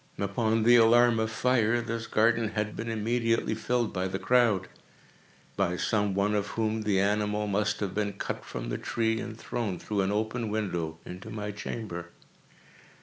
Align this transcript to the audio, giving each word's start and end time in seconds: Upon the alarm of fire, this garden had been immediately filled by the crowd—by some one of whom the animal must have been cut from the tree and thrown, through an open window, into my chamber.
Upon 0.17 0.63
the 0.63 0.77
alarm 0.77 1.19
of 1.19 1.29
fire, 1.29 1.79
this 1.79 2.07
garden 2.07 2.47
had 2.55 2.75
been 2.75 2.89
immediately 2.89 3.53
filled 3.53 3.93
by 3.93 4.07
the 4.07 4.17
crowd—by 4.17 5.77
some 5.77 6.15
one 6.15 6.33
of 6.33 6.47
whom 6.47 6.81
the 6.81 6.99
animal 6.99 7.45
must 7.45 7.81
have 7.81 7.93
been 7.93 8.13
cut 8.13 8.43
from 8.43 8.69
the 8.69 8.79
tree 8.79 9.19
and 9.19 9.37
thrown, 9.37 9.77
through 9.77 10.01
an 10.01 10.11
open 10.11 10.49
window, 10.49 10.97
into 11.05 11.29
my 11.29 11.51
chamber. 11.51 12.09